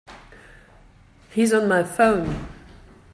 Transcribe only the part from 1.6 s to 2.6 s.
my phone.